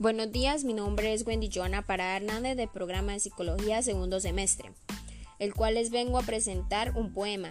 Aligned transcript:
Buenos 0.00 0.32
días, 0.32 0.64
mi 0.64 0.72
nombre 0.72 1.12
es 1.12 1.26
Wendy 1.26 1.50
Joana 1.52 1.82
Parada 1.82 2.16
Hernández 2.16 2.56
del 2.56 2.70
programa 2.70 3.12
de 3.12 3.20
Psicología 3.20 3.82
segundo 3.82 4.18
semestre, 4.18 4.72
el 5.38 5.52
cual 5.52 5.74
les 5.74 5.90
vengo 5.90 6.18
a 6.18 6.22
presentar 6.22 6.96
un 6.96 7.12
poema. 7.12 7.50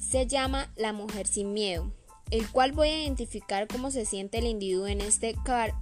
Se 0.00 0.26
llama 0.26 0.72
La 0.74 0.92
mujer 0.92 1.28
sin 1.28 1.52
miedo, 1.52 1.92
el 2.32 2.50
cual 2.50 2.72
voy 2.72 2.88
a 2.88 3.02
identificar 3.04 3.68
cómo 3.68 3.92
se 3.92 4.06
siente 4.06 4.38
el 4.38 4.46
individuo 4.46 4.88
en 4.88 5.00
este 5.00 5.36
car. 5.44 5.72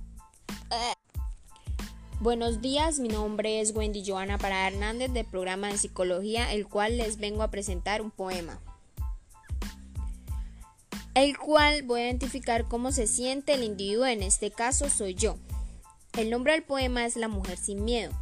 Buenos 2.21 2.61
días, 2.61 2.99
mi 2.99 3.09
nombre 3.09 3.63
es 3.63 3.75
Wendy 3.75 4.05
Joana 4.07 4.37
Parada 4.37 4.69
Hernández 4.69 5.15
del 5.15 5.25
programa 5.25 5.69
de 5.69 5.79
Psicología, 5.79 6.53
el 6.53 6.69
cual 6.69 6.99
les 6.99 7.17
vengo 7.17 7.43
a 7.43 7.51
presentar 7.51 8.03
un 8.03 8.11
poema 8.11 8.61
el 11.17 11.39
cual 11.39 11.83
voy 11.83 12.03
a 12.03 12.05
identificar 12.05 12.69
cómo 12.69 12.93
se 12.93 13.07
siente 13.07 13.55
el 13.55 13.65
individuo, 13.65 14.05
en 14.05 14.23
este 14.23 14.51
caso 14.51 14.91
soy 14.91 15.15
yo. 15.15 15.37
El 16.13 16.29
nombre 16.29 16.53
del 16.53 16.63
poema 16.63 17.07
es 17.07 17.17
La 17.17 17.27
mujer 17.27 17.57
sin 17.57 17.87
miedo. 17.87 18.13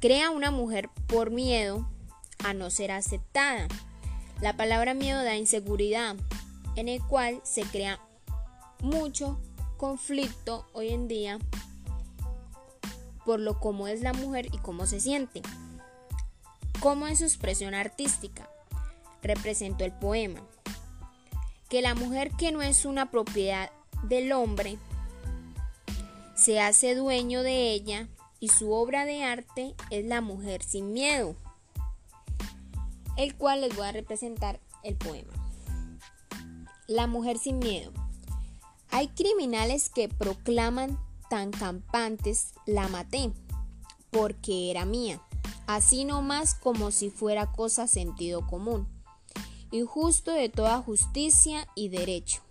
Crea 0.00 0.28
una 0.28 0.50
mujer 0.50 0.90
por 1.06 1.30
miedo 1.30 1.88
a 2.44 2.52
no 2.52 2.68
ser 2.68 2.92
aceptada. 2.92 3.68
La 4.42 4.54
palabra 4.54 4.92
miedo 4.92 5.24
da 5.24 5.34
inseguridad, 5.36 6.14
en 6.76 6.90
el 6.90 7.00
cual 7.00 7.40
se 7.42 7.62
crea 7.62 7.98
mucho 8.82 9.40
conflicto 9.78 10.66
hoy 10.74 10.90
en 10.90 11.08
día 11.08 11.38
por 13.24 13.40
lo 13.40 13.58
cómo 13.60 13.88
es 13.88 14.02
la 14.02 14.12
mujer 14.12 14.48
y 14.52 14.58
cómo 14.58 14.84
se 14.84 15.00
siente. 15.00 15.40
¿Cómo 16.80 17.06
es 17.06 17.20
su 17.20 17.24
expresión 17.24 17.72
artística? 17.72 18.50
Represento 19.22 19.86
el 19.86 19.92
poema 19.92 20.42
que 21.70 21.80
la 21.82 21.94
mujer 21.94 22.32
que 22.32 22.50
no 22.50 22.62
es 22.62 22.84
una 22.84 23.12
propiedad 23.12 23.70
del 24.02 24.32
hombre 24.32 24.76
se 26.34 26.60
hace 26.60 26.96
dueño 26.96 27.44
de 27.44 27.70
ella 27.70 28.08
y 28.40 28.48
su 28.48 28.72
obra 28.72 29.04
de 29.04 29.22
arte 29.22 29.76
es 29.90 30.04
La 30.04 30.20
mujer 30.20 30.64
sin 30.64 30.92
miedo, 30.92 31.36
el 33.16 33.36
cual 33.36 33.60
les 33.60 33.76
voy 33.76 33.86
a 33.86 33.92
representar 33.92 34.58
el 34.82 34.96
poema. 34.96 35.32
La 36.88 37.06
mujer 37.06 37.38
sin 37.38 37.60
miedo. 37.60 37.92
Hay 38.90 39.08
criminales 39.08 39.90
que 39.90 40.08
proclaman 40.08 40.98
tan 41.28 41.52
campantes 41.52 42.52
la 42.66 42.88
maté 42.88 43.30
porque 44.10 44.72
era 44.72 44.84
mía, 44.84 45.22
así 45.68 46.04
nomás 46.04 46.56
como 46.56 46.90
si 46.90 47.10
fuera 47.10 47.52
cosa 47.52 47.86
sentido 47.86 48.44
común 48.48 48.88
injusto 49.70 50.32
de 50.32 50.48
toda 50.48 50.82
justicia 50.82 51.68
y 51.74 51.88
derecho. 51.88 52.42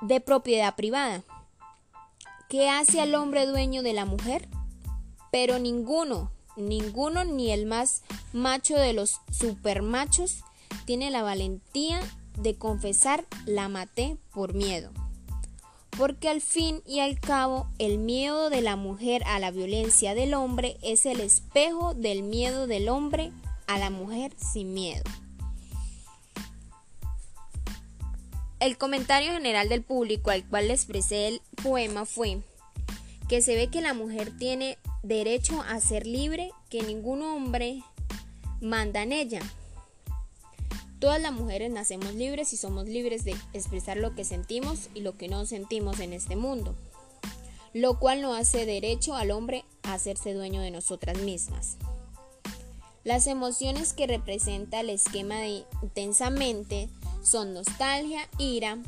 De 0.00 0.20
propiedad 0.20 0.74
privada. 0.76 1.22
¿Qué 2.48 2.68
hace 2.68 3.00
al 3.00 3.14
hombre 3.14 3.46
dueño 3.46 3.82
de 3.82 3.92
la 3.92 4.04
mujer? 4.04 4.48
Pero 5.30 5.58
ninguno, 5.58 6.30
ninguno 6.56 7.24
ni 7.24 7.50
el 7.52 7.66
más 7.66 8.02
macho 8.32 8.76
de 8.76 8.92
los 8.92 9.20
supermachos 9.30 10.42
tiene 10.84 11.10
la 11.10 11.22
valentía 11.22 12.00
de 12.38 12.56
confesar 12.56 13.24
la 13.46 13.68
maté 13.68 14.16
por 14.32 14.54
miedo. 14.54 14.90
Porque 15.96 16.28
al 16.28 16.40
fin 16.40 16.82
y 16.86 17.00
al 17.00 17.20
cabo 17.20 17.68
el 17.78 17.98
miedo 17.98 18.48
de 18.48 18.62
la 18.62 18.76
mujer 18.76 19.22
a 19.26 19.38
la 19.38 19.50
violencia 19.50 20.14
del 20.14 20.34
hombre 20.34 20.78
es 20.82 21.04
el 21.06 21.20
espejo 21.20 21.94
del 21.94 22.22
miedo 22.22 22.66
del 22.66 22.88
hombre 22.88 23.32
a 23.66 23.78
la 23.78 23.90
mujer 23.90 24.32
sin 24.36 24.72
miedo. 24.72 25.04
El 28.60 28.76
comentario 28.76 29.32
general 29.32 29.70
del 29.70 29.82
público 29.82 30.30
al 30.30 30.46
cual 30.46 30.68
le 30.68 30.74
expresé 30.74 31.28
el 31.28 31.40
poema 31.62 32.04
fue 32.04 32.42
que 33.26 33.40
se 33.40 33.54
ve 33.54 33.68
que 33.68 33.80
la 33.80 33.94
mujer 33.94 34.36
tiene 34.36 34.76
derecho 35.02 35.62
a 35.62 35.80
ser 35.80 36.06
libre, 36.06 36.50
que 36.68 36.82
ningún 36.82 37.22
hombre 37.22 37.82
manda 38.60 39.02
en 39.02 39.12
ella. 39.12 39.40
Todas 40.98 41.22
las 41.22 41.32
mujeres 41.32 41.70
nacemos 41.70 42.14
libres 42.14 42.52
y 42.52 42.58
somos 42.58 42.86
libres 42.86 43.24
de 43.24 43.34
expresar 43.54 43.96
lo 43.96 44.14
que 44.14 44.24
sentimos 44.24 44.90
y 44.92 45.00
lo 45.00 45.16
que 45.16 45.28
no 45.28 45.46
sentimos 45.46 45.98
en 45.98 46.12
este 46.12 46.36
mundo, 46.36 46.74
lo 47.72 47.98
cual 47.98 48.20
no 48.20 48.34
hace 48.34 48.66
derecho 48.66 49.14
al 49.14 49.30
hombre 49.30 49.64
a 49.84 49.94
hacerse 49.94 50.34
dueño 50.34 50.60
de 50.60 50.70
nosotras 50.70 51.16
mismas. 51.20 51.78
Las 53.04 53.26
emociones 53.26 53.94
que 53.94 54.06
representa 54.06 54.80
el 54.80 54.90
esquema 54.90 55.38
de 55.38 55.64
intensamente 55.82 56.90
son 57.22 57.54
nostalgia, 57.54 58.28
ira, 58.38 58.78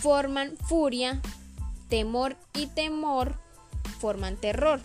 forman 0.00 0.56
furia, 0.56 1.20
temor 1.88 2.36
y 2.54 2.66
temor 2.66 3.38
forman 3.98 4.36
terror. 4.36 4.80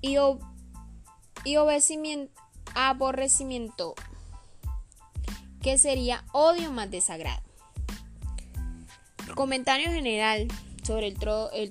Y, 0.00 0.16
y 1.44 1.56
aborrecimiento, 2.74 3.94
que 5.62 5.78
sería 5.78 6.24
odio 6.32 6.70
más 6.70 6.90
desagrado. 6.90 7.42
comentario 9.34 9.90
general 9.90 10.48
sobre 10.82 11.08
el, 11.08 11.18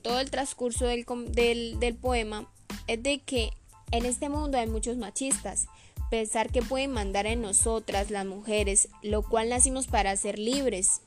todo 0.02 0.20
el 0.20 0.32
transcurso 0.32 0.86
del, 0.86 1.80
del 1.80 1.96
poema 1.96 2.50
es 2.88 3.02
de 3.02 3.20
que 3.20 3.52
en 3.92 4.06
este 4.06 4.28
mundo 4.28 4.58
hay 4.58 4.68
muchos 4.68 4.98
machistas 4.98 5.68
pensar 6.10 6.52
que 6.52 6.62
pueden 6.62 6.92
mandar 6.92 7.26
en 7.26 7.42
nosotras 7.42 8.12
las 8.12 8.26
mujeres, 8.26 8.90
lo 9.02 9.24
cual 9.24 9.50
nacimos 9.50 9.88
para 9.88 10.16
ser 10.16 10.40
libres. 10.40 11.02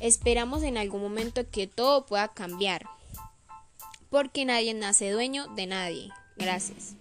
Esperamos 0.00 0.62
en 0.62 0.78
algún 0.78 1.02
momento 1.02 1.48
que 1.50 1.66
todo 1.66 2.06
pueda 2.06 2.28
cambiar, 2.28 2.86
porque 4.08 4.44
nadie 4.44 4.74
nace 4.74 5.10
dueño 5.10 5.46
de 5.54 5.66
nadie. 5.66 6.10
Gracias. 6.36 6.94